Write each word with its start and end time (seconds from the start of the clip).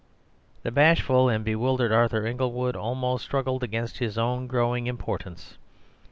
The 0.63 0.71
bashful 0.71 1.29
and 1.29 1.45
bewildered 1.45 1.91
Arthur 1.91 2.25
Inglewood 2.25 2.75
almost 2.75 3.23
struggled 3.23 3.61
against 3.63 3.99
his 3.99 4.17
own 4.17 4.47
growing 4.47 4.87
importance. 4.87 5.59